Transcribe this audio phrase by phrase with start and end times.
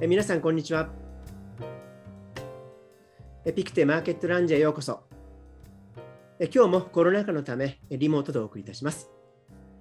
[0.00, 0.88] え皆さん、こんにちは。
[3.44, 5.04] えピクテマーケットランジへようこそ。
[6.40, 9.08] え今日もコロナ禍のため、リモートでお送りいたします。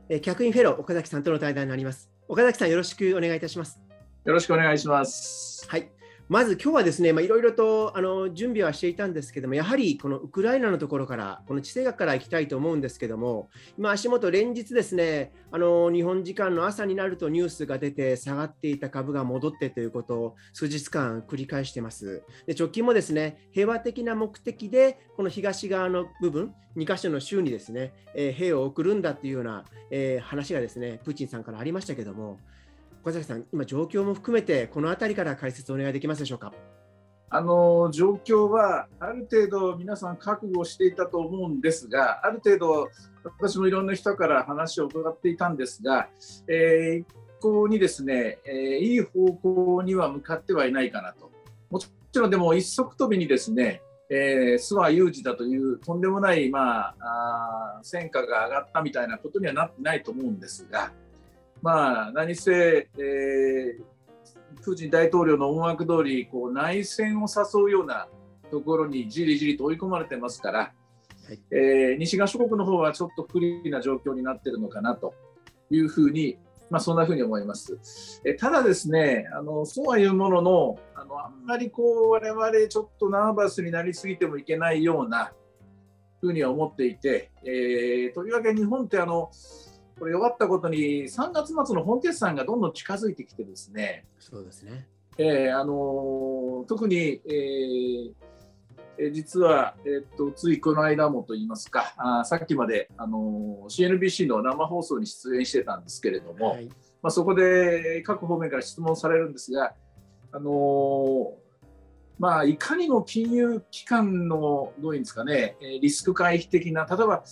[0.09, 2.11] え客員フェロー、岡崎さんとの対談になります。
[2.27, 3.79] 岡崎さん、よろしくお願いいたします。
[4.23, 5.67] よろしくお願いします。
[5.67, 5.89] はい。
[6.29, 22.23] まず今日はですね、いろいろとあの準備はしていたんですけども、やはりこのウクライナのところから、この地政学から行きたいと思うんですけども、今、足元、連日ですね、あの日本時間の朝になるとニュースが出て、下がっていた株が戻ってということを数日間繰り返してます。
[22.47, 32.39] で直近もですね、平和的な目的で、この東側の部分、2カ所の州にですね、えー、兵を送るんだというような、えー、話がですね、プーチンさんからありましたけども、
[33.03, 36.53] 岡崎さん、今、状況も含めて、この辺りから解説お願いできますでしょうか？
[37.29, 42.89] あの状況はある程度皆さん覚悟していたと思うんですが、ある程度
[43.25, 46.07] 私もいろんな人から話を伺っていたんですが、
[46.47, 47.07] えー、一
[47.41, 51.29] 向にですね、えー、いい方向には向かってはいないかなと。
[51.71, 60.93] もちろんでも一足飛びにですね、えー、諏訪有事だというとんでもない、まあ、あ戦果が上がったみたいなことにはなってないと思うんですが、
[61.63, 68.09] まあ、何せ、えー、プーチン大統領の思惑通りこり内戦を誘うような
[68.51, 70.65] ところにじりじりと追い込まれてますから、は
[71.31, 75.13] い、えー、西側諸国の方はちょっと不利な状況になっているのかなと
[75.71, 76.37] いうふうに、
[76.69, 78.21] まあ、そんなふうに思います。
[78.25, 85.31] えただですねあのそうはいうもののあのあんまりこう我々ちょっとナーバスになりすぎてもいけないような
[86.19, 89.31] ふうには思っていて、えー、とりわけ日本ってあの
[90.03, 94.05] これ弱ったことに3月末の本決算がどんどん近づいてきてですね。
[94.19, 94.85] そうですね、
[95.17, 106.65] えー、あの特に、えー、実は、えー、っとついこの間もといいますかあさっきまで、あの CNBC の生放送に出演してたんですけれども、はい、
[107.01, 109.73] まあ、そこで各方面から質問されるんですが、
[110.33, 111.31] あの
[112.19, 117.23] まあ、いかにも金融機関のどういうんですかねリスク回避的な例えば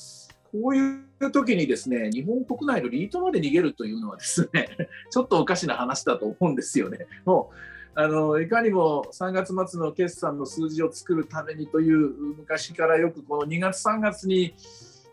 [0.51, 4.67] こういう時にですね、日本国内のリートまで逃げるというのはですね、
[5.09, 7.07] ちょっとおかしな話だと思うんですよね。
[7.25, 7.55] もう
[7.93, 14.55] あのいかにも3月末の決算の数字を作るためにという昔からよくこの2月3月に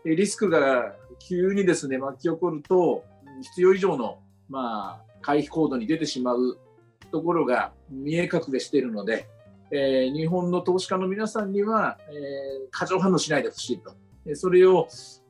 [0.05, 3.03] リスクが急にですね巻き起こると
[3.41, 6.57] 必要以上のまあ回避行動に出てしまう
[7.11, 9.27] ところが見え隠れしているので、
[9.71, 13.93] えー、日本の投資家の皆さんには、えー、過剰反応しないでほしいと。
[14.35, 14.87] それを、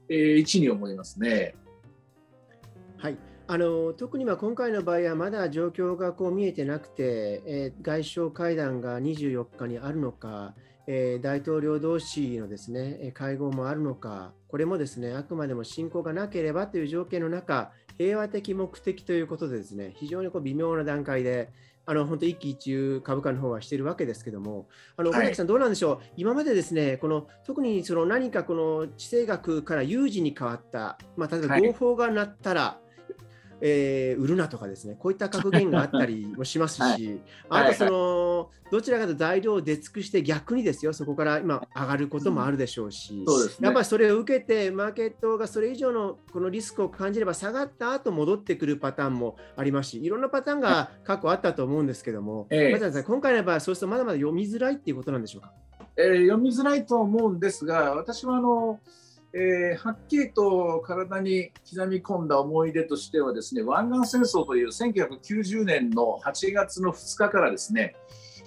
[0.09, 1.55] 一に思いますね。
[2.97, 10.53] はいあの特には今回の場合はまだ状況がこう見えてなくて、えー、外相会談が24日にあるのか、
[10.85, 21.49] えー、大統領同士のですね会合もあるのか、これもですねあくまでも侵攻がなければという条件の中、平和的目的ということでですね非常にこう微妙な段階で、
[21.89, 32.88] あの本当一喜一憂株価の方はしているわけですけども、あの岡崎さん、どうなんでしょう、今までですね、この特にその何かこの地政学から有事に変わった、まあ、例えば合法が鳴ったら、はい
[33.61, 36.81] えー、売るなとかですね、こういった格言があったりもしますし、
[37.49, 38.47] はい、あとその、はい。
[38.71, 55.51] どちらかと材料を出尽くして逆にですよ、そこから今上がることもあるでしょうし、うんうね、やっぱりそれを受けて、マーケットがそれ以上のこのリスクを感じれば下がった後戻ってくるパターンもありますし、いろんなパターンが過去あったと思うんですけども、ええ、まず今回の場合、そうするとまだまだ読みづらいっていうことなんでしょうか？
[55.97, 58.79] えー、読みづらいと思うんですが、私はあの、
[59.31, 67.95] えー、はっきりと体に刻み込んだ思い出としてはですね湾岸戦争という1990年の8月の2日からですね、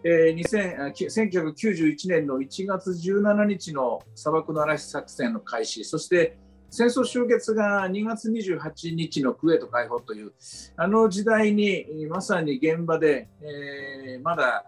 [0.02, 6.36] えー、1991年の1月17日の砂漠の嵐作戦の開始そして
[6.70, 10.32] 戦争終結が2月28日のクウェート解放という
[10.76, 14.64] あの時代にまさに現場で、えー、まだ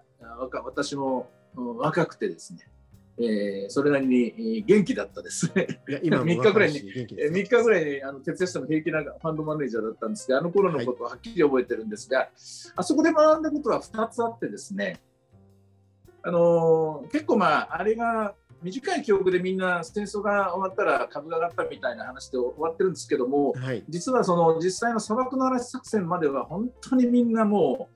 [0.64, 2.68] 私も若くてですね
[3.16, 5.80] えー、それなりに元気だったですね。
[6.02, 12.30] 今3 日ぐらいに、3日ぐらいにあの徹夜しても平気なファンドマネージャーだったんですが、あの頃のことをはっきり覚えてるんですが、はい、
[12.76, 15.00] あそこで学んだことは2つあってですね、
[16.22, 27.90] あのー、結構まあ、あれが短い記憶でみんな戦争が終わったら株が上がったみたいな話で終わってるんですけども、はい、実はその実際の砂漠の嵐作戦までは本当にみんなも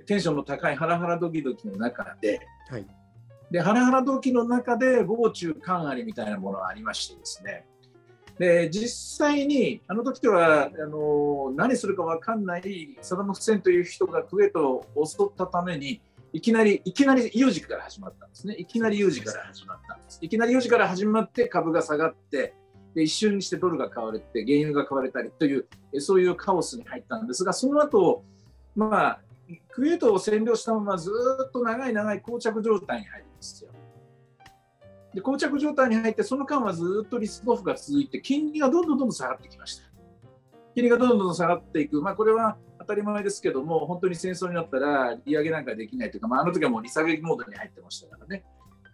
[0.00, 2.40] うテンションの高いハラハラドキドキの中で、
[2.70, 2.86] はい
[3.54, 7.64] で、ハラハラ動機の中で、防中間ありみたいなものがありましてですね。
[8.36, 16.02] で、実際に、あの時では、あの、何するか分かんないサダム・フセンという人がクウェートを襲ったために、
[16.32, 18.56] いきなり、いきなり有事から始まったんですね。
[18.58, 20.18] いきなり有事から始まったんです。
[20.20, 22.54] いきなり有事から始まって株が下がって、
[22.96, 25.68] で一瞬にしてドルが買われて、原油が買われたりという、
[26.00, 28.24] そういうカオスに入ったんですが、その後、
[28.74, 29.20] まあ、
[29.68, 31.12] クウェートを占領したままず
[31.48, 33.70] っと長い長い膠着状態に入るんですよ。
[35.14, 39.84] で膠着状態に入ってその間はずっとリスクオフが続いて金利がどんどんどんどん下がってきました。
[40.74, 48.44] 金利がどんどんどん下がっていく、まあ、これは当たり前ですけども本当に戦争になったら利上げなんかできないというか、まあ、あの時はもう利下げモードに入ってましたからね。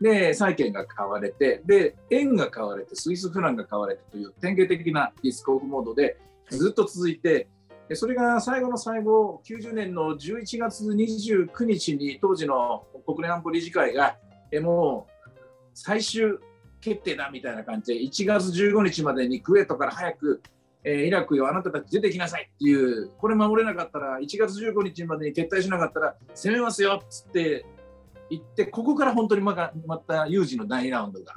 [0.01, 6.19] で債券が買われてで円が買われてスイスフランが買われてという典型的なリスクオフモードで
[6.51, 7.49] ずっと続いて、
[7.95, 14.17] それが最後の最後、90年の11月29日に当時の国連安保理事会が、
[14.59, 15.31] もう
[15.75, 16.39] 最終
[16.81, 20.43] 決定だみたいな感じで、1月15日までにクウェートから早く、
[20.83, 27.67] えー、イラクよ、あなたたち出てきなさいっていう、これ守れなかったら、1月15日までに撤退しなかったら、攻めますよっつって
[28.31, 31.35] 言って、ここから本当にまた有事の第2ラウンドが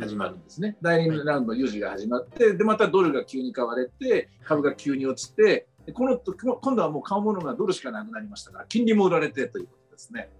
[0.00, 0.76] 始まるんですね。
[0.82, 10.30] 第2ラウンド有事が始まって、でまたドルが急に買われて、株が急に落ちて、この今度はもう買うものがドルしかなくなりましたから、金利も売られてということですね。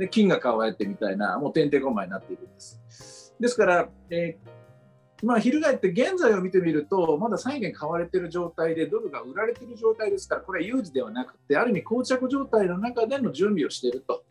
[0.00, 3.34] で金が買われてみたいな、もうてんてこまいになっていくんです。
[3.38, 14.24] ですから、えー、まあ、翻って現在を見てみると、まだ債券買われている状態で、ドルが売られている状態ですから、これは有事ではなくて、ある意味、膠着状態の中での準備をしていると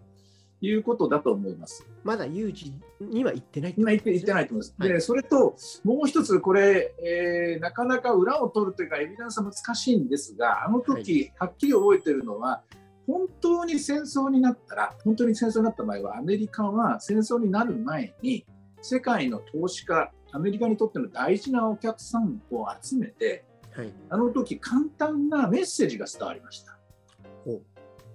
[0.59, 1.87] いうことだと思います。
[2.03, 4.75] まだ有事には行ってない今行って行ってないと思います。
[4.79, 12.63] はい、でそれともう一つこれ、えー、なかなか裏を取るというかエビデンスは難しいんですがあの時、はっきり覚えてるのは
[13.09, 18.45] 本当に戦争になったら本当に戦争になった場合はアメリカは戦争になる前に
[18.81, 23.45] 世界の投資家アメリカにとっての大事なお客さんを集めて、
[23.75, 26.78] はい、あの時簡単なメッセージが伝わりました。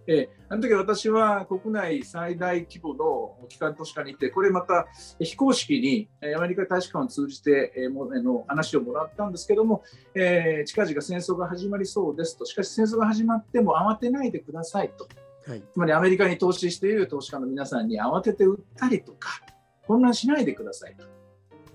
[0.06, 4.86] えあの時私は国内最大規模の機関都市化に行って、これまた
[5.18, 9.82] 非公式にアメリカ大使館を通じて、えの話をもらったんですけども、
[10.14, 15.08] えー、近々戦争が始まりそうですと、しかし戦争が始まっても慌てないでくださいと、
[15.50, 19.40] はい、つまりアメリカに投資している投資家の皆さんに慌てて売ったりとか、
[19.86, 21.04] 混乱しないでくださいと。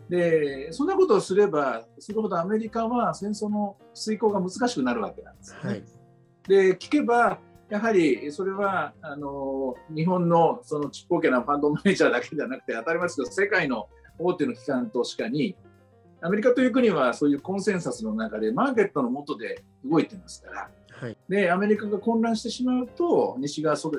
[0.09, 5.69] でそんなことをすれば、するほどアメリカは戦争の遂行が難しくなるわけなんですよね。
[5.69, 5.83] はい、
[6.47, 7.39] で聞けば
[7.69, 13.87] やはりそれはあの日本のそのちっぽけなファンドマネージャーだけではなくて当たり前ですけど世界の
[14.17, 15.55] 大手の機関投資家に
[16.21, 23.89] アメリカという国はそういうコンセンサスの中でマーケットの下で動いてますから、はい、でアメリカが混乱してしまうと西側諸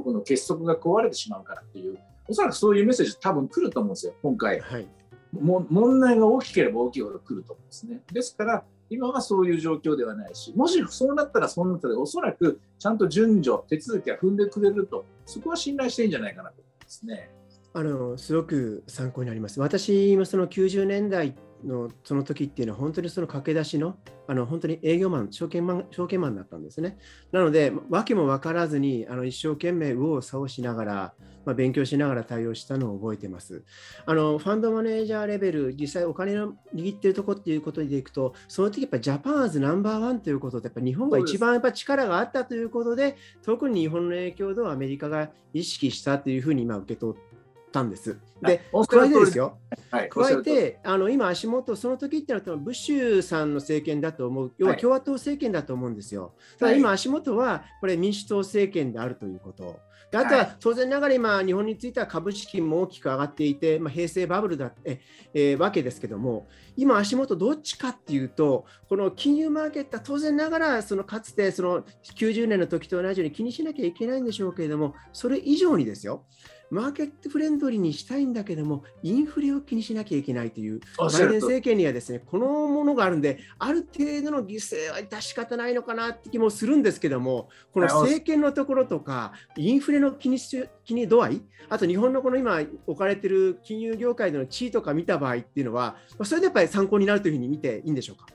[0.00, 1.98] 国の結束が壊れてしまうからっていう
[2.28, 4.86] おそらくそういうメッセージ多分来ると思うんですよ今回、はい、
[5.32, 8.00] も問題が大きければ大きいほど来ると思うんですね。
[8.12, 17.30] ですから今はそういう状況ではないし、もしそうなったらそうなったら、おそらくちゃんと順序、手続きは踏んでくれると、そこは信頼していいんじゃないかなと思いますね。
[17.74, 19.58] あのすごく参考になります。
[19.58, 21.34] 私もその90年代
[21.64, 23.96] のその時っていうのは本当にその駆け出しの
[24.26, 26.98] あの本当に営業マン証券マン証券マンだったんですね。
[27.30, 33.62] なので訳も分からずにあの一生懸命右往左往しながらまあ、勉強しながら対応したのを覚えてます。
[34.06, 48.18] あのファンドマネージャーレベル、実際お金の握っているところっていうことでいくと、その時やっぱジャパンアズナンバーワンということで、やっぱ日本が一番やっぱ力があったということで、特に日本の影響度をアメリカが意識したというふうに今受け取ったんです。
[48.42, 49.56] で、加えてですよ、
[49.90, 56.34] はい、加えて、あの今、足元、その時ってのは、ブッシュさんの政権だと思う、要は共和党政権だと思うんですよ。
[56.58, 59.80] ただ今、足元は、これ、民主党政権であるということ。
[60.12, 65.00] であとは当然ながら今、日本については株式も大きく上がっていて、まあ、平成バブルだえ、
[65.32, 71.82] えー、わけですけども、今、足元どっちかっていうと、この金融マーケットは当然ながら、そのかつてその
[72.14, 76.26] 90年の時と同じように気にしなきゃいけないんでしょうけれども、それ以上にですよ、
[76.72, 98.26] マーケットフレンドリーにしたいんだけども、インフレを気にしなきゃいけないという、バイデン政権にはですね、このものがあるんで、ある程度の犠牲は致し方ないのかなって気もするんですけども、この政権のところとか、インフレの気にし気に度合い、あと日本のこの今置かれている金融業界での地位とか見た場合っていうのは、それでやっぱり参考になるというふうに見ていいんでしょうか？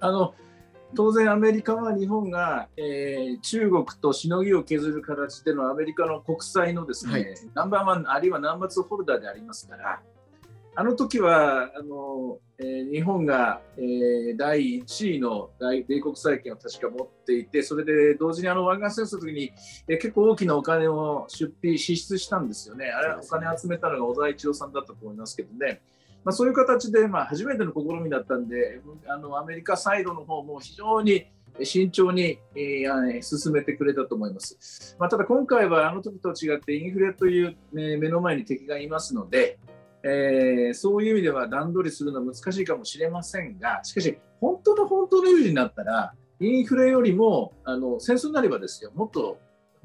[0.00, 0.34] あの
[0.94, 10.00] 当然アメリカは日本が、えー、中国としのぎを削る形でのアメリカの国債のですね、はい、ナンバーワンあるいはナンバーツーホルダーでありますから
[10.76, 19.52] あの時はあの、えー、日本が、えー、第1位の大米国債券を確か持っていてそれで同時にあの湾岸戦争の時に、
[19.86, 22.86] えー、結構大きなお金を出費支出したんですよね。
[22.86, 25.80] あれはお金集めたのが小沢一郎さんだったと思いますけどね。
[26.24, 31.26] まあ、そういう形で、まあ、初めての試みだったんであのアメリカサイドの方も非常に
[31.62, 39.58] 慎重に、えー、進めてくれたと思います、まあ、ただ今回はあの時と違ってインフレという、ね、目の前に敵がいますので、
[40.02, 48.90] えー、そういう意味では段取りするのは難しいかもしれませんがしかし本当の本当の有事になったらインフレよりもあの戦争になればですよ。
[48.94, 49.38] もっと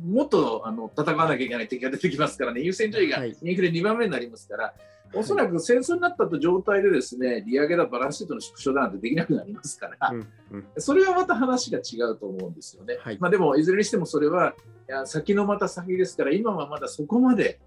[0.03, 4.73] もっとあの戦わなきゃいけない敵が出てきますからね、優先順位がインフレ2番目になりますから、はい、
[5.13, 12.97] おそらく戦争になったと状態でですね、利上げだ、バランスシートの縮小だなんてできなくなりますから、うんうん、それはまた話が違うと思うんですよね。
[13.01, 14.55] はい、まあ、でも、いずれにしてもそれは
[14.87, 17.59] いや先のまた先ですから、今はまだそこまで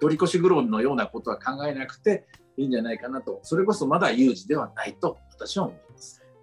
[0.00, 5.89] 取り越し苦労のようなことは考えなくていいんじゃないかなと、それこそまだ有事ではないと私は思います。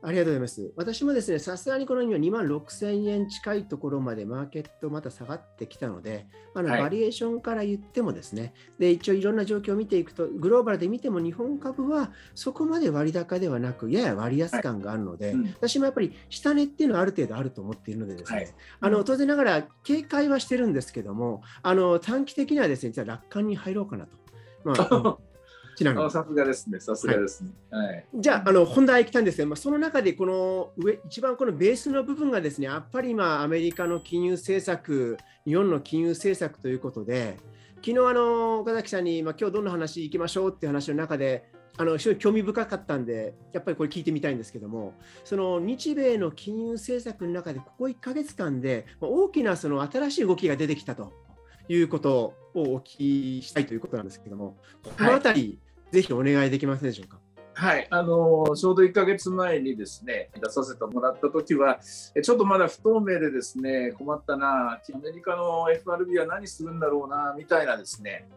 [0.08, 0.74] ありがとうございます。
[0.78, 15.36] 私もですね、さすがにこの今2万6000円近いところまでマーケットまた下がってきたので、あのバリエーションから言ってもですね、で一応いろんな状況を見ていくと、グローバルで見ても日本株はそこまで割高ではなく、やや割安感があるので、はい。
[15.36, 24.18] うん、私もやっぱり下値っていうのはある程度あると思っているのでですね、はい、あの当然ながら警戒はしてるんですけども、あの短期的にはですね、じゃあ楽観に入ろうかなと。
[24.64, 25.18] まあ
[25.78, 26.10] ちなみに。
[26.10, 27.52] さすがですね、さすがですね。
[27.70, 37.38] はい、じゃあ、あの本題いきたいんですが、まあ、その中でこの上、一番このベースの部分がですね、やっぱり今、アメリカの金融政策、日本の金融政策ということで、
[37.76, 41.46] 昨日あの岡崎さんに、まあ、今日どんな話いきましょうっていう話の中で、
[41.78, 51.14] あの非常に興味深かったんで、やっぱりこれ聞いてみたいんですけども、その日米の金融政策の中で、ここ1か月間で大きなその新しい動きが出てきたと
[51.70, 55.60] いうことをお聞きしたいということなんですけども、このあたり、
[55.92, 57.20] ぜひお願いできますでしょうか？
[57.60, 68.30] はい、あのちょうど1か月前にですね出させてもらった時はちょっとまだ不透明でですね困ったなアメリカの FRB は何するんだろうなみたいなですね、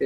[0.00, 0.04] え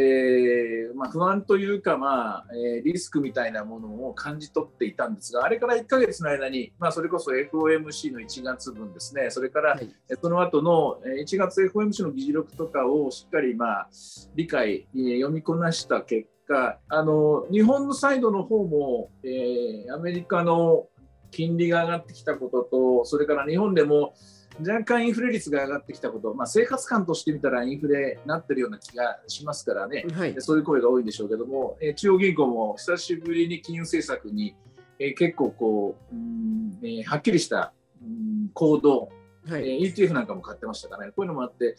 [0.92, 9.88] ー、まあ、不安というか、まあえー、リスクみたいなものを感じ取っていたんですがあれから1か月の間に、まあ、それこそ FOMC の1月分ですねそれから、はい、
[10.20, 13.88] その後の1月 FOMC の議事録とかをしっかり、まあ、
[14.34, 20.87] 理解、読みこなした結果果あの日本のサイドの方も、えー、アメリカの
[21.30, 24.14] 金利が上がってきたこととそれから日本でも
[24.59, 34.57] 若干インフレ率が上がってきたこと、まあ、生活感としてみたらインフレになってるような気がしますからね、はい、そういう声が多いんでしょうけども、えー、中央銀行も久しぶりに金融政策に、
[34.99, 39.09] えー、結構こう、うんえー、はっきりした、うん、行動、
[39.49, 41.76] はい、えー、ETF なんかも買ってましたからね、こういうのもあって、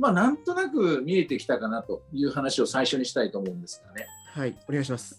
[0.00, 4.06] まあ、なんとなく見えてきたかなという話を最初にしたいと思うんですがね。
[4.32, 5.18] はい、お願いします。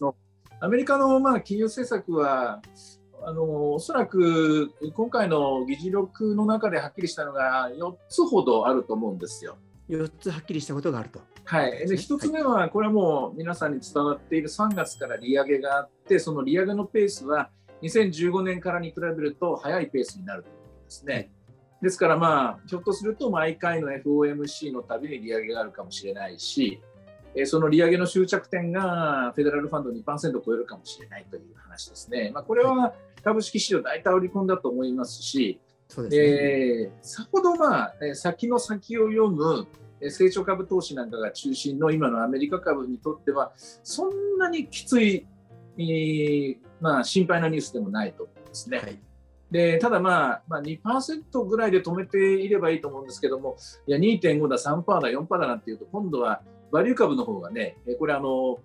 [0.60, 2.64] アメリカのまあ金融政策は、
[3.24, 9.56] あのおそらく今回の議事録の中ではっきりしたのが4つほどあると思うんですよ。
[9.88, 11.22] 4つはっきりしたことがあると。
[11.44, 17.52] はい、で1つ目は、これはもう皆さんに伝わっている3月から利上げがあって、その利上げのペースは
[17.84, 21.14] 2015年からに比べると速いペースになるということですね。
[21.14, 21.32] はい
[21.82, 26.82] ですからまあひょっとすると毎回の FOMC のたびに利上げがあるかもしれないし、
[27.46, 32.32] その利上げの終着点がフェデラルファンド2%を超えるかもしれないという話ですね。
[32.34, 39.68] まあ、これは株式市場大体織り込んだと思いますし、そねえー、さほどまあ先の先を読む
[40.10, 45.28] 成長株投資なんかが中心の今のアメリカ株にとってはそんなにきつい、
[45.78, 48.78] えー、まあ、心配なニュースでもないと思うんですね。
[48.78, 49.00] はい
[49.52, 56.42] でただ、まあ、まあ、2%ぐらいで止めていればいいと思うんですけども、いや2.5だ、3%だ、4%だなんていうと、今度は
[56.72, 58.60] バリュー株の方がね、これあの、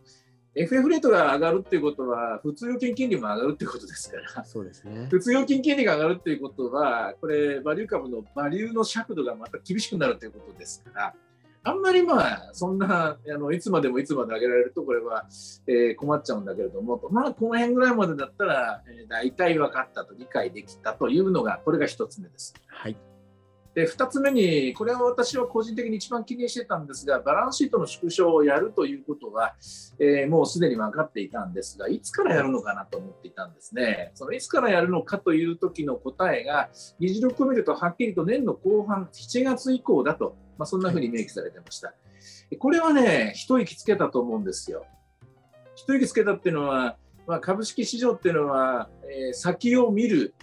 [0.55, 11.15] FF レートが上がるっていうことは、普通預金金利も上がるっていうことですから、そうですね、普通預金金利が上がるっていうことは、これ、バリュー株のバリューの尺度がまた厳しくなるということですから、
[11.67, 15.27] あんまりまあ、そんな、あのいつまでもいつまで上げられると、これは、
[15.67, 22.55] えー、困っちゃうんだけれども、まあ、この辺ぐらいまでだったら、えー、大体分かったと、理解できたというのが、これが1つ目です。
[22.69, 22.97] はい。
[23.75, 29.57] で、2つ目に、これは私は個人的に一番気にしてたんですが、バランスシートの縮小をやるということは、
[29.99, 34.13] えー、もうすでに分かっていたんですが、いつからやるのかなと思っていたんですね。
[34.15, 36.71] そのいつからやるのかという時の答えが、
[37.01, 41.95] 議事録を見るとはっきりと年の後半、7月以降だとまあ、そんなふうに明記されてました。
[42.59, 44.87] これはね、一息つけたと思うんですよ。
[45.75, 46.97] 一息つけたっていうのは、
[47.27, 50.35] まあ、株式市場っていうのは、えー、先を見る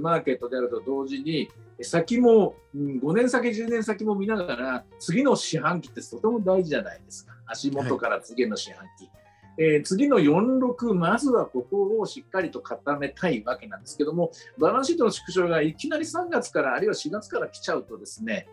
[0.00, 1.48] マーケットであると同時に、
[1.82, 7.34] 先も、うん、5年先、10年先も見ながら、次の四半期ってとても大事じゃないですか。
[7.46, 9.04] 足元から次の四半期。
[9.04, 18.48] はい、えー、次の46、まずはここをしっかりと固めたいわけなんですけども、バランスシートの縮小がいきなり3月から、あるいは4月から来ちゃうとですね、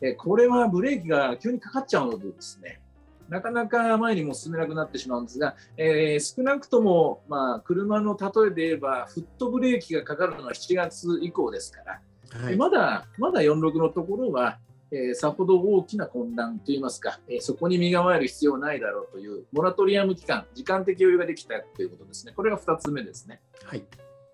[0.00, 2.80] えこれはブレーキが急にかかっちゃうのでですね、
[3.28, 12.00] なかなか前にも進めなくなってしまうんですが、えー、少なくとも、まあ、車の例えで言えば、フットブレーキがかかるのは7月以降ですから、
[12.42, 14.58] はい、まだまだ46のところは、
[14.90, 22.32] えー、さほど大きな混乱といいますか、えー、そこに身構える必要ないだろうというモラトリアム期間、時間的余裕ができたということですね。
[22.36, 23.40] これが2つ目ですね。
[23.64, 23.84] はい。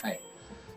[0.02, 0.21] はい、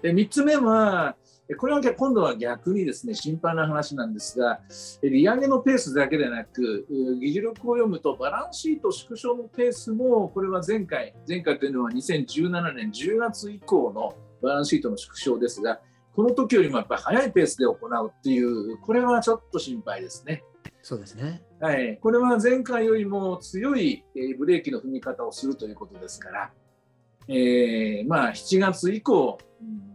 [0.01, 1.15] で3つ目は、
[1.57, 4.62] これは今度は逆にですね心配な話なんですが、
[5.01, 6.88] 利上げのペースだけでなく、
[7.19, 15.81] 議事録を読むとバランスシート縮小のペースも、これは前回、前回というのは2017年10月以降のバランスシートの縮小ですが、
[16.15, 20.43] この時よりもやっぱり早いペースで行うっていう、これはちょっと心配ですね。
[20.81, 21.41] そうですね。
[21.59, 24.03] はい、これは前回よりも強い
[24.38, 26.51] ブレーキの踏み方をするということですから、
[27.27, 29.38] えー、まあ7月以降、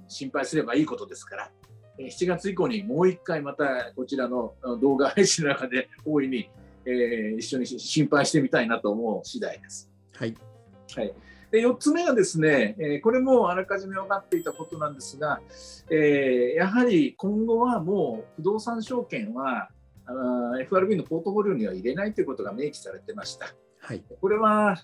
[0.09, 1.51] 心配すればいいことですから、
[1.99, 6.51] 7月以降にもう一回またこちらの動画配信の中で大いに、
[6.85, 9.91] えー、一緒に心配してみたいなと思う次第です。
[10.15, 10.35] はい。
[10.95, 11.15] はい。
[11.51, 15.41] で4つ目がですね、えー、これもあらかじめ分かっていたことなんですが、
[15.91, 19.71] えー、やはり今後はもう不動産証券は
[20.07, 23.47] あ FRB のポートフォリオには入れないということが明記されてました。
[23.81, 24.77] はい、これは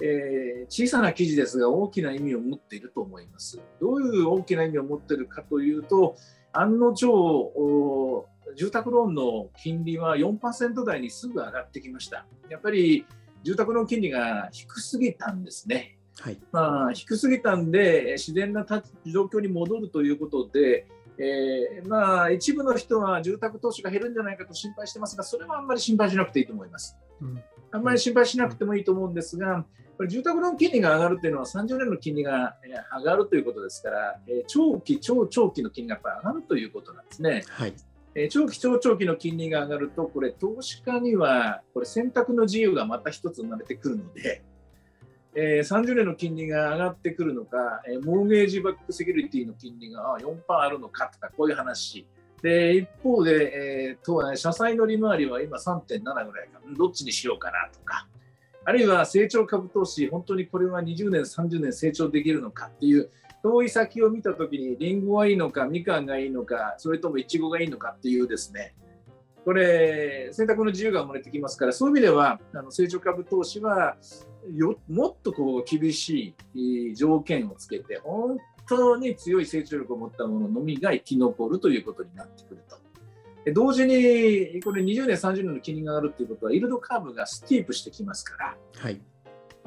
[0.00, 3.60] えー、小さな記事ですが大きな意味を持っていると思います。
[3.80, 6.16] どういう大きな意味を持っているかというと
[6.52, 8.24] 案の定
[8.56, 12.26] 住宅ローンの金利は4%台にすぐ上がってきました。
[12.48, 13.06] やっぱり
[13.42, 15.98] 住宅ローン金利が低すぎたんですね。
[16.18, 20.86] はいまあ、低すぎたんで自然な状況に戻るということで、
[21.18, 26.96] えー、まあ、一部の人は住宅投資が減るんじゃないかと心配してますがそれはあんまり心配しなくていいと思います。
[27.20, 32.56] うんあんまり心配しなくてもいいと思うんですが、これ住宅ローン金利が上がるというのは30年の金利が
[32.98, 37.44] 上がるということですから、長期、超長期の金利がやっぱり上がるということなんですね。
[37.48, 37.74] はい。
[38.30, 44.42] 長期、超長期の金利が上がると、これ、投資家にはこれ選択の自由がまた一つ生まれてくるので、
[45.34, 52.06] えー、30年の金利が上がってくるのか、えー、モーゲージバックセキュリティの金利が4%あるのかとか、こういう話、
[52.42, 58.08] で一方で、えーと、社債の利回りは今3.7ぐらいか、どっちにしようかなとか、
[58.66, 63.10] あるいは成長株投資、本当にこれは20年、30年成長できるのかっていう、
[63.42, 68.74] 遠い先を見たときに、りんごがいいのか、みかんがいいのか、それともいちごがいいのかっていうですね、
[69.44, 73.96] これ、選択の自由が生まれてきますから、そういう意味では、あの成長株投資は
[74.52, 78.38] よもっとこう厳しい条件をつけて、本
[78.68, 82.85] 当に強い成長力を持ったもののみが生き残るということになってくると。
[83.52, 89.00] 同時に、これ20年、30年の金利が上がるということは、イールドカーブがスティープしてきますから、はい、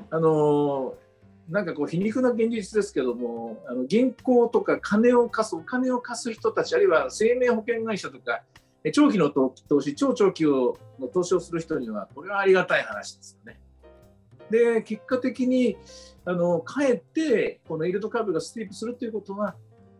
[0.10, 0.96] あの
[1.50, 8.44] なんかこう皮肉な現実ですけども、あの銀行とか金を貸す、お金を貸す人たち、あるいは生命保険会社とか、
[8.94, 13.60] 長期の投資、超長期をの投資をする人には、これはありがたい話ですよね。
[14.50, 15.78] で、結果的に、
[16.26, 19.56] あのかえってこのイールドカーブがスティープするということは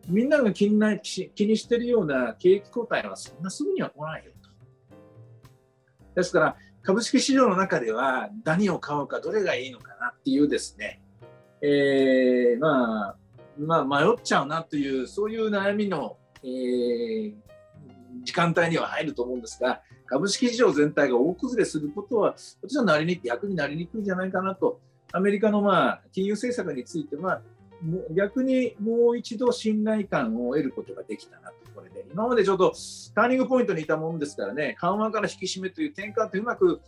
[0.10, 4.50] みんなが気にな気にしてるような景気後退はそんなすぐには来ないよと。
[6.16, 11.02] ですから株式市場の中では何を買うかどれがいいのかなっていうですね、
[11.62, 13.16] えー、まあ、
[13.58, 17.34] まあ、迷っちゃうなというそういう悩みの、えー、
[18.24, 24.80] 時間帯には入ると思うんですが株式市場全体が大崩れすることは私はなりに役になりにくいんじゃないかなと
[25.12, 27.42] アメリカのまあ金融政策については、
[28.12, 32.74] 逆にもう一度信頼感を得ることができたなと、これで、今までちょっと
[33.16, 36.82] ターニングポイントにいたものですからね、緩和から引き締めという転換ってうまく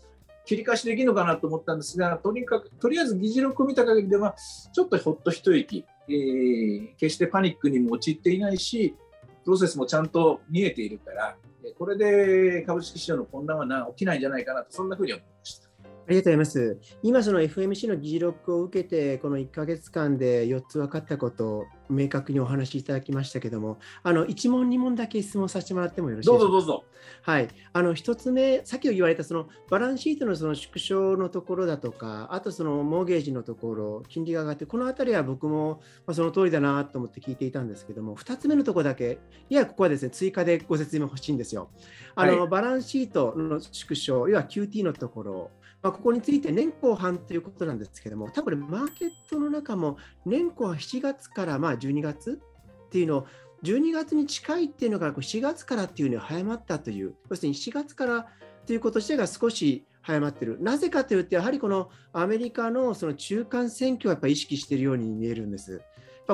[0.46, 4.36] 切り返しできるのかなと思ったんですが、とにかくとりあえず議事録を見た限りでは、
[4.74, 8.96] ちょっとほっと一息、えー、決してパニックにも陥っていないし、
[9.44, 11.38] プロセスもちゃんと見えているから、
[11.78, 15.71] これで株式市場の混乱は起きないんじゃないかなと、そんなふうに思いました。
[16.08, 16.80] ありがとうございます。
[17.04, 26.52] 今、その FMC の議事録を受けて、この1ヶ月間で4つ分かったことを明確にお話しいただきましたけども、あの1問、2問だけ質問させてもらってもよろしいですか？
[26.52, 26.84] どうぞどうぞ。
[27.24, 41.70] はい、あの1つ目、さっき言われたそのバランスシートのその縮小のところだとか、あとそのモーゲージのところ、金利が上がって、このあたりは僕もまその通りだなと思って聞いていたんですけども、2つ目のところだけ、いや、ここはですね追加でご説明欲しいんですよ。
[42.16, 52.40] あの、はい、バランスシートの縮小、要は QT のところ、ま、ここについて年後半ということなんですけども、多分マーケットの中も年後半7月からまあ12月
[52.88, 53.28] っていうのを、
[53.64, 58.28] 12月に近いっていうのが7月からっていうのに早まったという、要するに7月から
[58.66, 60.58] ということ自体が少し早まってる。
[60.62, 65.82] なぜかというと、やはりこのアメリカのその中間選挙をやっぱ意識しているように見えるんです。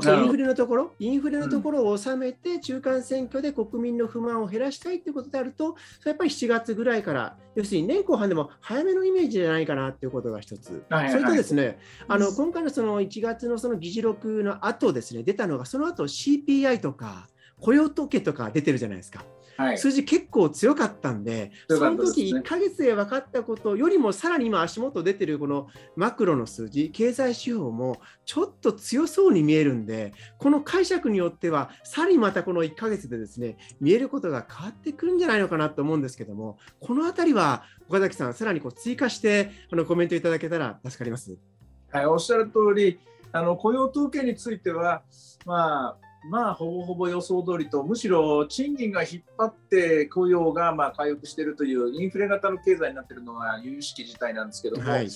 [0.02, 17.28] こインフレのところ、インフレのところを収めて、中間選挙で国民の不満を減らしたいということであると、やっぱり7月ぐらいから、要するに年後半でも早めのイメージじゃないかなということが一つ、それとですね、あの今回のその1月のその議事録の後ですね、出たのが、その後 CPI とか、
[17.60, 19.26] 雇用統計とか出てるじゃないですか。
[19.58, 41.38] はい、数字結構強かったんで、ね、その時1か月で分かったことよりもさらに今足元出てるこのマクロの数字経済指標もちょっと強そうに見えるんでこの解釈によってはさらにまたこの1か月でですね見えることが変わってくるんじゃないのかなと思うんですけどもこの辺りは岡崎さんさらにこう追加してあのコメントいただけたら助かります。
[41.90, 43.00] はい、おっしゃる通り
[43.32, 45.04] あの雇用統計については
[45.46, 55.08] まあまあ、ほぼほぼ予想通りと、むしろ賃金が引っ張って雇用がまあ回復しているというインフレ型の経済になっているのは由々しき事態なんですけども、はい、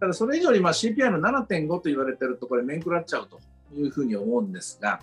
[0.00, 3.40] ただそれ以上にまあ CPI の7.5と言われていると、これ、面食らっちゃうと
[3.74, 5.00] いうふうに思うんですが、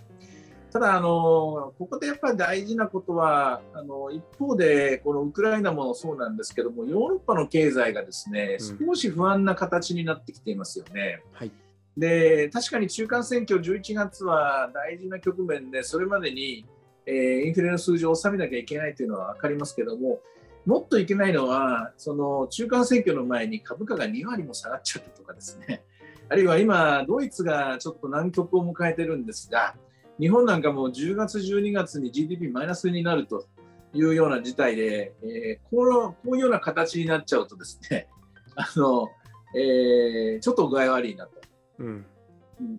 [0.71, 11.21] ただあの、ここでやっぱり大事なことは、あの一方で、このウクライナもそうなんですけども、ヨーロッパの経済がですね、少し不安な形になってきていますよね。
[11.31, 11.51] うんはい
[11.97, 16.65] で確かに中間選挙11月は大事な局面でそれまでに、
[17.05, 20.19] えー、インフレの数字を収めなきゃいけないというのは分かりますけども
[20.65, 25.83] もっといけないのはその中間選挙の前に株価が2割も下がっちゃったとかですね
[26.27, 29.75] あるいは今ドイツがちょっと難局を迎えてるんですが
[30.19, 33.45] 日本なんかも10月12月に GDP マイナスになると
[33.93, 38.07] いうような事態で、えー、こうこういうような形になっちゃうとですね
[38.55, 39.09] あの、
[39.55, 41.44] えー、ちょっと具合悪いなと。
[41.79, 42.05] うん、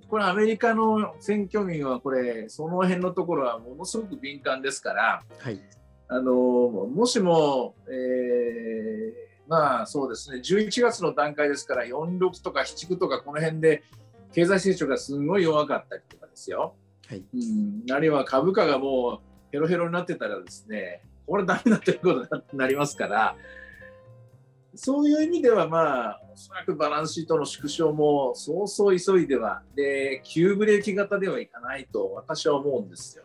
[0.08, 5.60] これアメリカの選挙民はこれその辺のところはものすごく敏感ですから、はい、
[6.08, 13.82] あのもしも、えー、まあそうですね11月の段階ですから46とか79とかこの辺で
[14.32, 16.74] 経済成長がすごい弱かったりとかですよ、
[17.08, 17.24] はい。
[17.34, 23.36] うん、あるいは株価がもうヘロヘロになってたらですねこれダメだということになりますから
[24.76, 33.24] そういう意味では、まあ、おそらくバランスシートの縮小もそうそう急いでは、で、急ブレーキ型ではいかないと私は思うんですよ。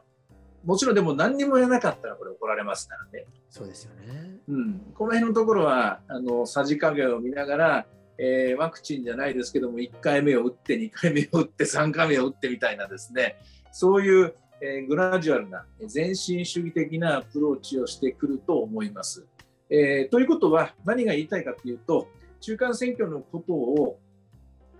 [0.64, 3.26] もちろんでも何にもやらなかったらこれ怒られますからね。
[3.50, 4.38] そうですよね。
[4.48, 4.82] うん。
[4.94, 7.86] この辺のところは、あの、さじ加減を見ながら、
[8.18, 13.38] えー、ワクチンじゃないですけども、1回目を打って、2回目を打って、3回目を打ってみたいなですね、
[13.72, 19.26] そういう、えー、グラジュアルな全身主義的なアプローチをしてくると思います。
[19.72, 22.08] えー、ということは何が言いたいかというと
[22.42, 23.98] 中間選挙のことを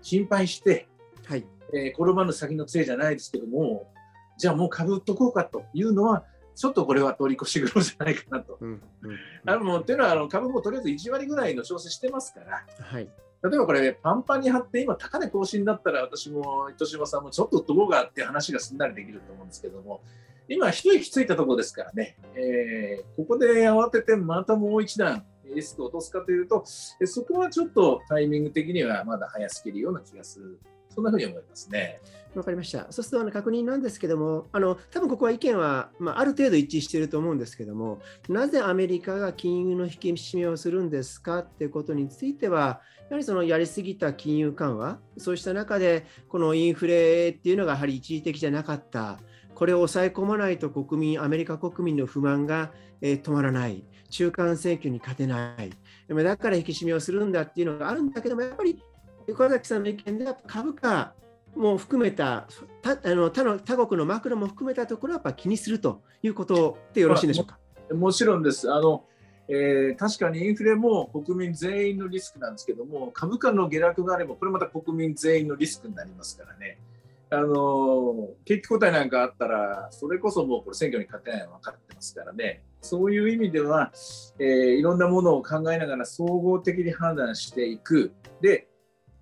[0.02, 0.86] 心配して、
[1.26, 1.46] はい。
[1.72, 3.88] えー、転ばぬ先の杖じゃないですけども
[4.36, 6.24] じゃあもう株売っとこうかというのは
[6.54, 8.58] ちょっとこれは通り越し苦労じゃないかなと。
[8.60, 13.08] うんうんうん、あのというのはあの株もとりあえず1割ぐらいの調整してますから、はい、
[13.42, 20.02] 例えばこれパンパンに張って今高値更新だったら私も糸島さんもちょっと売っとこうかって話がすんなりできると思うんですけども
[20.48, 25.24] 今、一息ついたところですからね、えー、ここで慌ててまたもう一段
[25.54, 30.58] リスクを落とすかというと、そこはちょっとタイミング的にはまだ早すぎるような気がする。
[30.94, 32.00] そんなふうに思いますね。
[32.34, 32.86] わかりました。
[32.90, 49.18] そうするとあの確認なんですけども、あの多分ここは意見は、まあ、ある程度一致していると思うんですけども、なぜアメリカが金融の引き締めをするんですかっていうことについては、やはりそのやりすぎた金融緩和、そうした中で、このインフレっていうのがやはり一時的じゃなかった。
[49.62, 55.70] これを抑え込まないと国民、アメリカ国民の不満が、え、止まらない、中間選挙に勝てない、
[56.08, 58.82] だから引き締めをするんだっていうのがあるんだけども、やっぱり
[59.28, 61.14] 横崎さんの意見で株価
[61.54, 62.48] も含めた
[62.82, 67.56] 他あの他の他国のマクロも含めたところはやっぱ気にするということでよろしいでしょうか？
[67.94, 68.68] もちろんです。
[68.68, 69.04] あの
[69.46, 76.78] えー、確かにインフレも国民全員のリスクなんですけども株価の下落があればこれまた国民全員のリスクになりますからね。
[77.32, 83.90] あの景気後退なんかあったら、それこそもうこれ選挙に勝てないの分かってますからね、そういう意味では、
[84.38, 88.12] えー、いろんなものを考えながら総合的に判断していく。
[88.42, 88.68] で、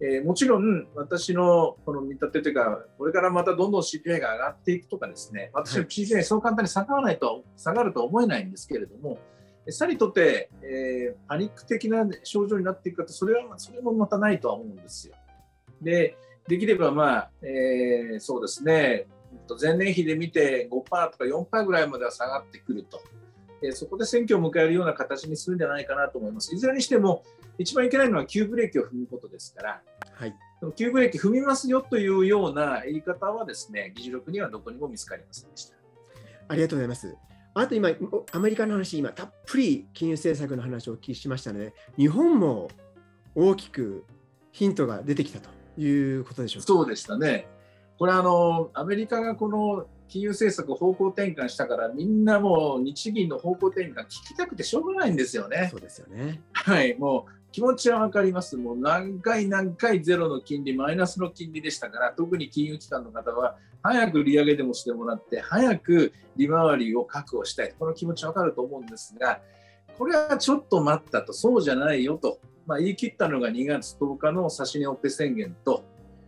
[0.01, 9.19] えー、もちろん私のこの見立てというか、これからまたどんどん CPI が上がっていくとかですね、私は CPI そう簡単に下がらないと、下がるとは思えないんですけれども、
[9.69, 15.15] さりとって、えー、パニック的な症状になっていくかと、それはそれもまたないとは思うんですよ。
[15.81, 16.17] で、
[16.49, 19.07] できれば、まあえー、そうですね、
[19.61, 23.01] 前年比で見て5%とか4%ぐらいまでは下がってくると、
[23.63, 26.55] えー、そこで選挙を迎えるような形にするんじゃないかなと思います。
[26.55, 27.23] いずれにしても、
[27.59, 30.35] 一番いけないのは急ブレーキを踏むことですから、はい、
[30.77, 35.77] 急ブレーキ踏みますよというような言い方はですね、議事録にはどこにも見つかりませんでした。
[36.49, 37.17] ありがとうございます。
[37.53, 37.91] あと今、
[38.33, 42.71] アメリカの話、今、たっぷり金融政策の話をお聞きしましたので、日本も
[43.35, 44.05] 大きく
[44.53, 45.51] ヒントが出てきたと
[45.81, 47.49] いうことでしょうそうでしたね。
[47.99, 55.69] これあの、アメリカがこの金融政策方向転換したからみんなもう日銀の方向転換聞きたくてしょうがないんですよね。
[55.71, 58.57] そうですよねはい、もう気持ちは分かります。
[58.57, 67.75] もう何回何回ゼロの金利、マイナスの金利でしたから、特に金融機関の方は、早く利上げでもしてもらって、早く利回りを確保したい。
[67.79, 69.41] この気持ち分かると思うんですが、
[69.99, 75.85] これはちょっと待ったと、そうじゃないよと、まあ、言い切ったのが2月10日の指値オペ宣言と、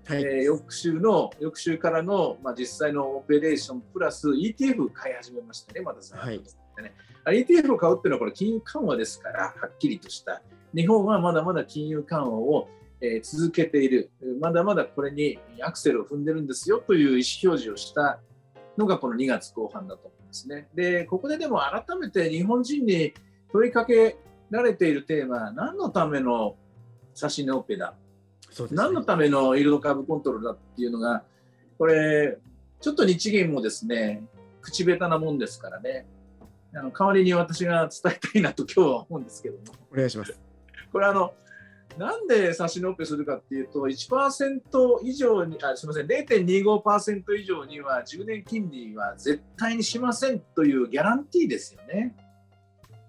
[0.07, 6.95] はい、えー、翌週の翌週からの、まあ、実際のオペレーションプラス ETF 買い始めましたね、またはい、ね。
[7.27, 10.43] ETF を買うっていうのはこれ金融緩和ですから、はっきりとした。
[10.75, 12.69] 日本はまだまだ金融緩和を
[13.23, 18.21] 続けている、まだまだこれにアクセルを踏んでるんですよという意思表示をした
[18.77, 20.69] のがこの2月後半だと思うんですね。
[20.75, 23.13] で、ここででも改めて日本人に
[23.53, 24.17] 問いかけ
[24.53, 26.57] られているテーマ、何のための
[27.21, 27.95] 指値オペだ、
[28.51, 31.25] ね、何のためのイールドカーブコントロールだっていうのが、
[31.79, 32.39] これ、
[32.81, 34.25] ちょっと日銀もですね、
[34.61, 36.07] 口下手なもんですからね、
[36.75, 39.63] あの代わりに私が伝えたいなと今日は思うんですけども。
[39.93, 40.39] お願いします。
[40.93, 41.35] これあの、
[41.99, 44.63] なんで差し納ペするかっていうと、1%
[45.03, 52.15] 以上に、あすみません、0.25%以上には10年金利は絶対にしませんというギャランティーですよね。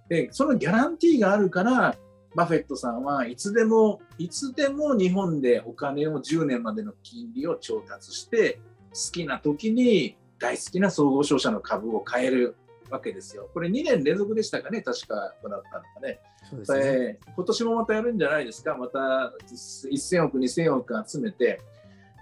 [0.10, 1.96] で、そのギャランティーがあるから、
[2.36, 8.60] バフェットさんはいつでも、いつでも日本でお金を10年までの金利を調達して、
[8.92, 12.56] 好きな時に大好きな総合商社の株を買える
[12.90, 13.50] わけですよ。
[13.54, 16.20] これ2年連続でしたかね、確か行ったのかね。
[16.50, 21.62] そうですねえー、今年もまたやるんじゃないですか、また1000億、2000億集めて、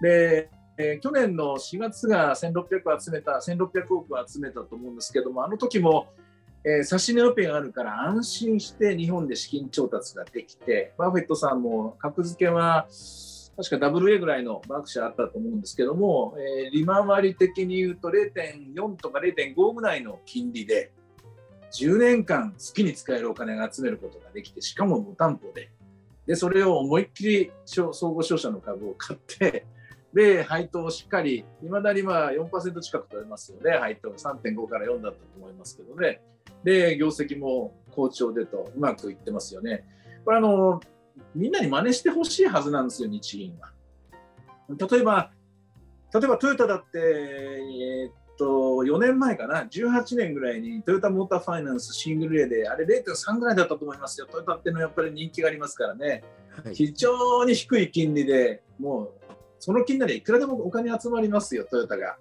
[0.00, 6.06] でえー、去年の4月が1600集めた、1600億集めたと思うんですけども、あの時も、
[6.64, 12.86] えー、指値オペがあるから安心して日本で資金調達ができて、バフェットさんも格付けは
[13.56, 20.92] 確か WA ぐらいのバークシャーあったと思うんですけども、えー、利回り的に言うと0.4とか0.5ぐらいの金利で、
[21.72, 25.70] 10年間好きに使えるお金が集めることができて、しかも無担保で、
[26.26, 29.66] でそれを思いっきり総合商社の株を買って、
[30.14, 36.20] で、配当をしっかり、いまだにまあ4%近く取れますよね、配当3.5から4だったと思いますけどね。
[36.64, 39.84] で、業績も好調でとうまくいってますよね。
[40.24, 40.80] これあの、
[41.34, 43.72] みんなに真似してほしいはずなんですよ、日銀は。
[44.68, 45.30] 例えば、
[46.14, 48.44] 例えばトヨタだって、えー、っと
[48.84, 56.22] 4年前かな、18年ぐらいにトヨタモーターファイナンスシングル A で、あれ0.3ぐらいだったと思いますよ、トヨタってのはやっぱり人気がありますからね、
[56.64, 59.12] はい、非常に低い金利で、もう
[59.62, 62.16] その金利でいくらでもお金集まりますよ、トヨタが。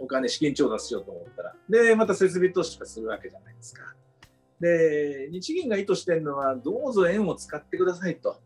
[0.00, 1.54] お金、資金調達しようと思ったら。
[1.68, 3.94] で、また設備投資とかするわけじゃないですか。
[4.58, 8.40] で、日銀が意図しているのは、どうぞ円を使ってくださいと。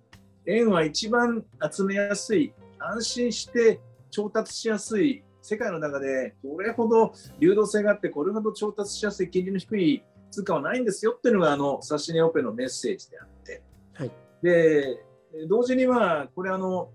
[0.45, 13.63] 円は一番集めやすい、安心して調達しやすい、世界の中でこれほど流動性があって、これほど調達しやすい金利の低い通貨はないんですよっていうのが、あの指値オペのメッセージであって、
[13.95, 14.11] はい、
[14.43, 15.03] で
[15.49, 16.91] 同時には、これあの、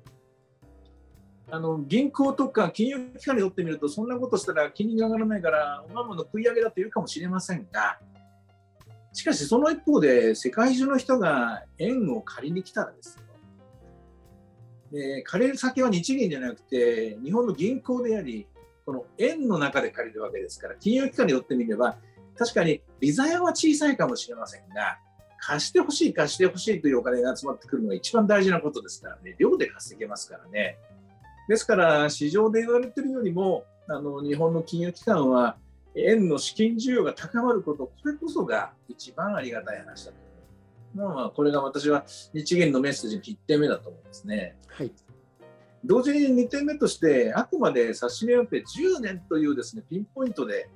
[1.52, 8.00] あの銀行とか金融機関にとってみると、そんなことしたら金利が上がらないから、おまもの食い上げだと言うかもしれませんが、
[9.14, 13.24] しかしその一方で世界中の人が円を借りに来たらですよ。
[14.92, 18.46] で借りる先は日銀じゃなくて日本の銀行であり
[18.86, 21.98] この円の中で借りるわけですから金融機関によってみれば
[22.38, 24.98] 確かに利ざやは小さいかもしれませんが
[25.40, 29.36] 貸してほしい貸してほしいというお金が集まってくるのが一番大事なことですからね。
[29.40, 30.78] 量で稼げますからね。
[31.52, 35.58] ですから市場で言われているよりもあの日本の金融機関は
[35.96, 40.18] 円の資金需要が高まること、これこそが一番ありがたい話だと
[40.96, 41.14] 思う。
[41.14, 44.56] まあ、これが私は日銀のメッセージの1点目だと思うんですね。
[44.70, 44.94] はい、
[45.84, 50.70] 同時に2点目として、あくまで指値オペ10年というですねピンポイントで、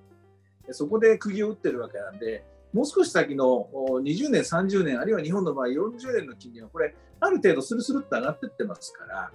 [0.71, 9.31] そこで釘を打ってるわけなんで、もう少し先の20年、30年、あるいは日本の場合40年の金利は、これ、ある程度スルスルっと上がっていってますから、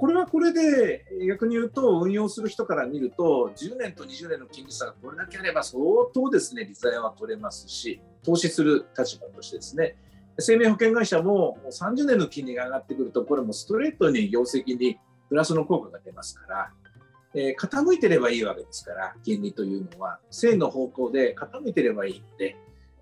[0.00, 5.84] これはこれで逆に言うと運用する人から見ると10年と20年の金利差がこれだけあれば相
[6.14, 9.96] 当ですね利ざやは取れますし投資する立場としてですね。
[10.38, 16.72] 生命保険会社も30年の金利が上がってくるとこれもストレートに業績にプラスの効果が出ますから、
[17.34, 20.18] えー、傾いてればいいわけですから金利というのは。
[20.30, 22.56] 正の方向で傾いてればいいので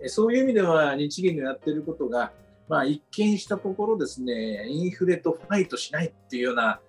[0.09, 2.33] そういう意味では日銀のやってることが
[2.69, 6.81] まあ、一見したところですね、インフレとファイトしないっていうような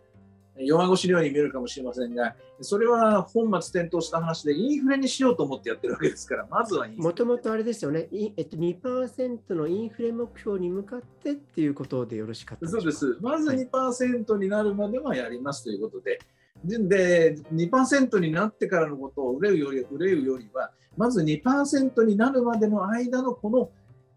[0.66, 13.18] 弱腰のように見えるかもしれませんが、それは本末転倒した話で、インフレにしようと思ってやってるわけですから、まずはもともとあれですよね、えっと、2%のインフレ目標に向かってっていうことでよろしかったそうです。
[13.22, 16.20] まず2%になるまではやりますということで、
[16.66, 23.70] で2%になってからのことを憂うより憂うよりはまず2%になるまでの間のこの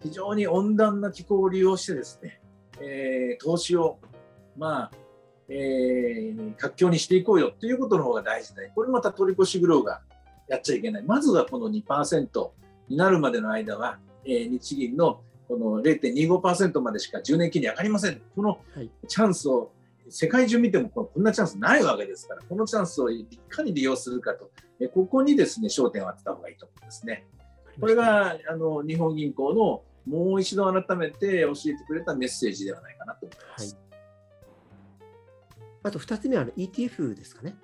[0.02, 2.40] 非常に温暖な気候を利用してですね、
[2.80, 3.98] えー、投資を
[4.56, 4.90] まあ、
[5.54, 10.00] えー、活況にしていこうよということの方が大事で、これまた取り越し苦労が
[10.48, 11.02] やっちゃいけない。
[11.02, 12.50] まずはこの2%
[12.88, 18.20] になるまでの間は、えー、日銀のこの0.25%までしか10年金利上がりません。
[18.34, 18.60] この
[19.06, 19.72] チャンスを
[20.08, 24.50] 世界中見てもこんなチャンスないわけですから、このチャンスをいかに利用するかと、
[24.94, 27.26] ここにですね焦点を当てた方がいいと思うんですね。
[27.78, 33.74] これがあの日本銀行のもう一度改めて教えてくれたメッセージではないかなと思います。
[33.74, 33.81] はい、
[35.82, 37.56] あと2つ目は ETF ですかね。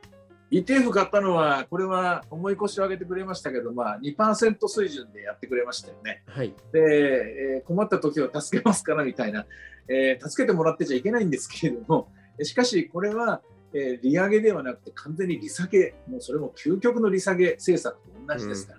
[0.50, 6.22] ETF 買ったのは、これは重い腰を上げてくれましたけど、まあ、2%水準でやってくれましたよね。
[6.26, 9.44] はい、で、えー、困った時は助けますからみたいな、
[9.88, 12.09] えー、助けてもらってちゃいけないんですけれども、
[12.42, 13.42] しかしこれは、
[13.74, 18.78] えー、利上げではなくて完全に利下げ、もうそれも究極の利下げ政策と同じですから、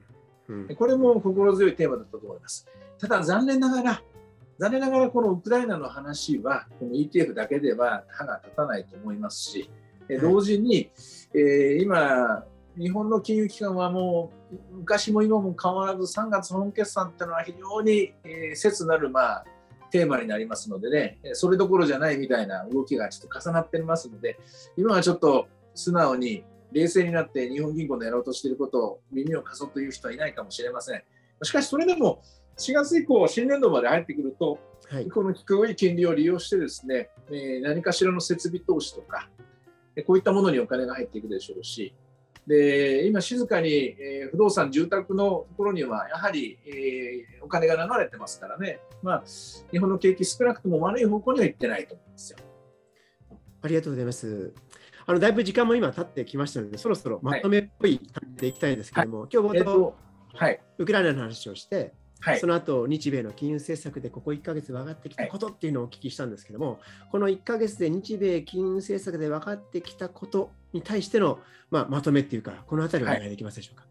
[0.50, 2.68] うんうん、これも心強いテーマだったと思います。
[3.00, 4.02] ただ残念ながら、
[4.60, 9.70] 残念ながらこのウクライナの話は、この ETF だけでは歯が立たないと思いますし、
[10.22, 10.92] 同時に、
[11.34, 12.44] えー、今、
[12.78, 19.46] 日本の金融機関はもう昔も今も変わらず3月本決算っていうのは非常に、えー、切なる、まあ、
[19.92, 24.40] テーマになりますのでねそれどころじゃないみたいな動きがちょっと重なっていますので
[24.78, 31.04] 今はちょっと素直に冷静になって日本銀行のやろうとしていることを耳を貸そうという人はいないかもしれません。
[31.42, 32.22] しかしそれでも
[32.60, 39.30] 4月以降新年度まで入ってくると、はい、この低い金利を利用してですね、えー、何かしらの設備投資とか
[40.06, 41.94] こういったものにお金が入っていくでしょうし、
[42.48, 49.24] で今、静かに、えー、不動産、住宅のところにはやはり、えー、お金が流れてますからね、まあ、
[49.72, 52.40] 日本の景気、少なくとも悪い方向には行ってないと思うんですよ。
[53.62, 54.54] ありがとうございます。
[55.06, 59.96] あのだいぶ時間も今経ってきましたので、そろそろまとめっぽい感じでいきたいんですけども、はい、今日冒頭、
[60.34, 66.80] はい、ウクライナの話をして、はい、その後日米の金融政策でここ1か月分かってきたことっていうのをお聞きしたんですけども、はい、
[67.12, 71.40] この1か月で日米金融政策で分かってきたことに対しての、
[71.72, 73.86] まあ、まとめっていうか、このあたりお願いできますでしょうか？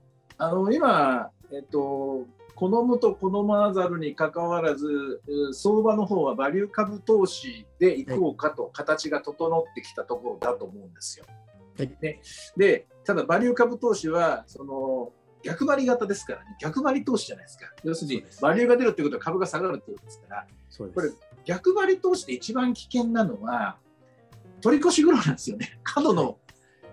[0.44, 11.24] はい、あの今、えっと、好むと好まざるにかかわらず、相場の方はバリュー株投資でいこうかと、形が整ってきたところだと思うんですよ。
[11.78, 12.20] はい、ね、
[12.56, 17.66] でただ、バリュー株投資はその逆張り型ですからね、逆張り投資じゃないですか。
[17.84, 20.46] 要するに、バリューが出るってことは株が下がるってことですから、
[20.94, 21.10] これ、
[21.44, 23.78] 逆張り投資で一番危険なのは、
[24.60, 25.78] 取り越し苦労なんですよね。
[25.82, 26.38] 過度の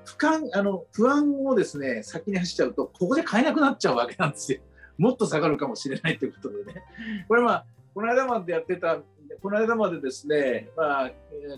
[0.05, 4.59] 不安あの不安をですね先に走っちゃうと、ここで買えなくなっちゃうわけなんですよ。
[4.97, 6.83] もっと下がるかもしれないということでね。
[7.27, 9.01] これは、この間までやってた、
[9.41, 11.11] この間までですね、まあ、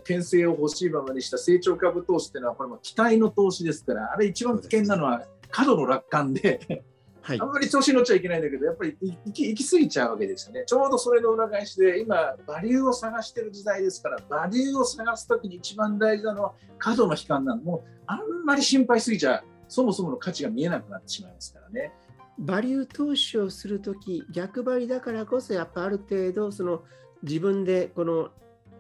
[0.04, 6.84] 牽制を欲しいままにした成長株投資っていうのは、これも期待の投資ですから、あれ一番危険なのは、過度の楽観で
[7.28, 10.64] はい、あんまり調子に乗っちゃいけないんだけど、やっぱり行き行き過ぎちゃうわけですよね。
[10.66, 17.62] ちょうどそれの裏返しで、今、バリューを探してる時代ですから、バリューを探すときに一番大事なのは過度の悲観なの。
[17.62, 21.92] もう、あんまり心配すぎちゃ、そもそもの価値が見えなくなってしまいますからね。
[22.40, 26.84] バリュー投資をするとき、逆張りだからこそ、やっぱある程度、その
[27.24, 28.30] 自分でこの、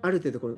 [0.02, 0.58] ある程度この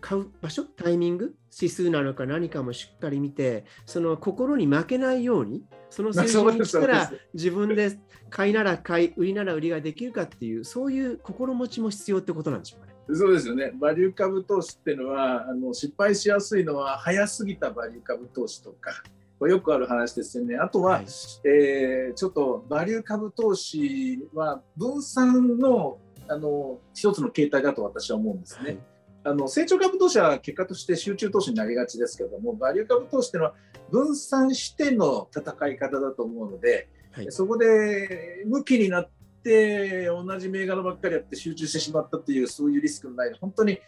[0.00, 7.98] 買う場所、タイミング、指数なのか何かもしっかり見て、その心に負けないように、その数字に来たら 自分で
[8.30, 12.94] 買いなら買い、売りなら売りができるかっていう、そういう心持ちも必要ってことなんでしょうかね。
[13.14, 13.72] そうですよね。
[13.78, 19.02] バリュー株投資っていうのは、あの失敗しやすいのは、早すぎたバリュー株投資とか、
[19.38, 20.56] これよくある話ですよね。
[20.56, 21.04] あとは、はい、
[21.44, 28.64] えー、ちょっとバリュー株投資は分散のあの一つの形態だと私は思うんですね。
[28.64, 28.91] はい
[29.24, 33.54] あの成長株投資は結果として集中投資になりがちですけども、バリュー株投資というのは
[33.90, 39.10] 分散しての戦い方だと思うので、はい、そこで向きになっ
[39.44, 43.78] て同じ銘柄ばっかりやって集中してしまったというそういうリスクのない、本当に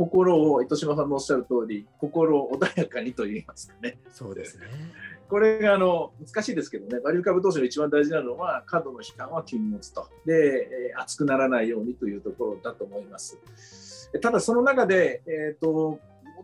[0.00, 3.98] 心を糸島さんのおっしゃる通り、心を穏やかにと言いますかね。
[4.10, 4.64] そうですね。
[5.28, 13.38] これがあの難しいですけどね、バリュー株投資の一番大事なのは、過度の悲観は禁物と、で、えー、熱くならないようにというところだと思います。
[14.20, 15.98] ただその中で、えーと、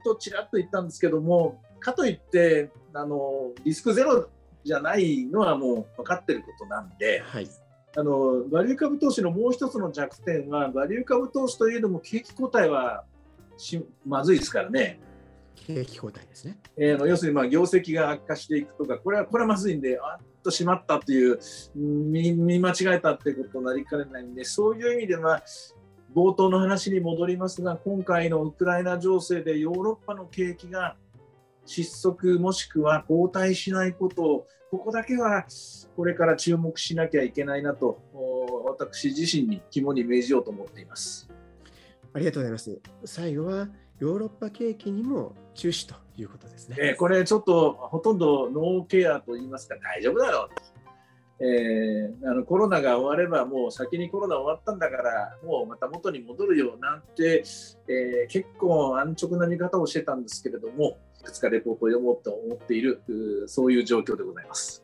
[0.04, 4.28] とちらっと言ったんですけどもかといってあのリスクゼロ
[4.64, 7.48] じゃないのはもう分かってることなんで、はい、
[7.96, 13.04] あのバリュー株投資のもう一つの弱点はバリュー株投資といえども景気後退は
[13.56, 15.00] しまずいですからね。
[15.54, 21.38] 景気後退ですね、えー、要するにまあ業績が悪化していくとかこれはこれはまずいんであっとしまったという
[21.74, 25.42] 見見間違えたってことになりかねないんでそういう意味では
[26.16, 30.96] 冒頭の話に戻りますが、今回のウクライナ情勢でヨーロッパの景気が
[31.66, 35.44] 失速もしくは後退しないことをここだけは
[35.94, 38.00] これから注目しなきゃいけないなと
[38.64, 41.28] 私自身に肝に銘じようと思っています。
[42.14, 42.80] ありがとうございます。
[43.04, 43.68] 最後は
[44.00, 50.75] ヨーロッパ景気にも注視ということですね、えー、これちょっとほとんどノーケアと言いますか大丈夫だろう
[51.38, 57.44] えー、あのコロナが終わればもう先にコロナ終わったんだからもうまた元に戻るよなんて、
[57.88, 63.02] えー、結構安直な見方をしてたんですけれどもいくつかレポートを読もうと思っている
[63.48, 64.82] そういう状況でございます。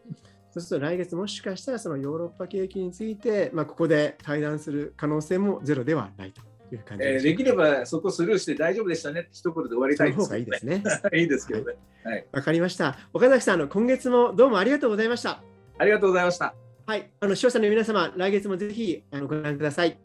[0.50, 6.42] そうすると来月もしかしたらそのヨーロッパ景気について、まあ、ここで対談する可能性もゼロではないと
[6.74, 10.82] いう感じで,、えー、できればそこスルーして大丈夫でしたねって一言で終わりたいです、ね、いいですね。
[11.18, 11.76] いいですけどね。
[12.04, 12.26] はい。
[12.32, 12.98] わ、かりました。
[13.14, 15.42] 岡崎さんの今月もどうもありがとうございました。
[15.78, 16.54] ありがとうございました。
[16.86, 19.90] はい、あの視聴者の皆様、来月もぜひあのご覧ください。
[19.90, 19.96] よ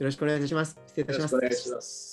[0.00, 0.78] ろしくお願いいたします。
[0.86, 1.34] 失礼いたします。
[1.34, 2.11] よろしくお願いします。